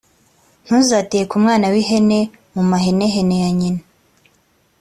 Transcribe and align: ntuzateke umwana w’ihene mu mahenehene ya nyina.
ntuzateke 0.65 1.33
umwana 1.39 1.65
w’ihene 1.73 2.19
mu 2.53 2.63
mahenehene 2.71 3.35
ya 3.43 3.49
nyina. 3.59 3.81